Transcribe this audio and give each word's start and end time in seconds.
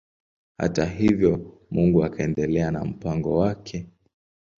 Hata 0.57 0.85
hivyo 0.85 1.59
Mungu 1.71 2.03
akaendelea 2.03 2.71
na 2.71 2.85
mpango 2.85 3.37
wake. 3.37 3.87